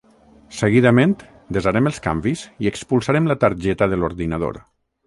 Seguidament, 0.59 1.13
desarem 1.57 1.91
els 1.91 2.01
canvis 2.09 2.45
i 2.65 2.73
expulsarem 2.73 3.31
la 3.33 3.39
targeta 3.47 3.93
de 3.95 4.03
l'ordinador 4.03 4.65